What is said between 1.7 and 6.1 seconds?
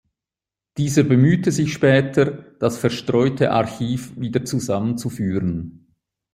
später, das verstreute Archiv wieder zusammenzuführen.